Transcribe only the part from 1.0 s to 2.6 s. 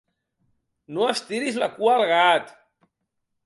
estiris la cua al gat.